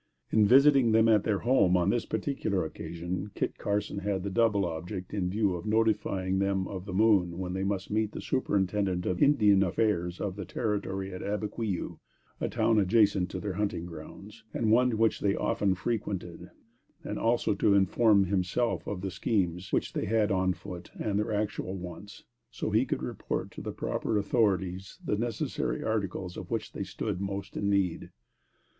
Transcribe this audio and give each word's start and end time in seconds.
In 0.31 0.47
visiting 0.47 0.93
them 0.93 1.07
at 1.07 1.25
their 1.25 1.37
home 1.37 1.77
on 1.77 1.91
this 1.91 2.07
particular 2.07 2.65
occasion, 2.65 3.29
Kit 3.35 3.59
Carson 3.59 3.99
had 3.99 4.23
the 4.23 4.31
double 4.31 4.65
object 4.65 5.13
in 5.13 5.29
view 5.29 5.53
of 5.53 5.67
notifying 5.67 6.39
them 6.39 6.67
of 6.67 6.85
the 6.85 6.91
moon 6.91 7.37
when 7.37 7.53
they 7.53 7.63
must 7.63 7.91
meet 7.91 8.11
the 8.13 8.19
superintendent 8.19 9.05
of 9.05 9.19
the 9.19 9.25
Indian 9.25 9.61
affairs 9.61 10.19
of 10.19 10.35
the 10.37 10.43
territory 10.43 11.13
at 11.13 11.21
Abiquiu, 11.21 11.99
a 12.39 12.49
town 12.49 12.79
adjacent 12.79 13.29
to 13.29 13.39
their 13.39 13.53
hunting 13.53 13.85
grounds, 13.85 14.43
and 14.55 14.71
one 14.71 14.97
which 14.97 15.19
they 15.19 15.35
often 15.35 15.75
frequented, 15.75 16.49
and 17.03 17.19
also, 17.19 17.53
to 17.53 17.75
inform 17.75 18.23
himself 18.25 18.87
of 18.87 19.01
the 19.01 19.11
schemes 19.11 19.71
which 19.71 19.93
they 19.93 20.05
had 20.05 20.31
on 20.31 20.51
foot 20.55 20.89
and 20.99 21.19
their 21.19 21.31
actual 21.31 21.77
wants, 21.77 22.23
so 22.49 22.71
that 22.71 22.77
he 22.79 22.85
could 22.87 23.03
report 23.03 23.51
to 23.51 23.61
the 23.61 23.71
proper 23.71 24.17
authorities 24.17 24.97
the 25.05 25.15
necessary 25.15 25.83
articles 25.83 26.37
of 26.37 26.49
which 26.49 26.71
they 26.73 26.83
stood 26.83 27.21
most 27.21 27.55
in 27.55 27.69
need. 27.69 28.09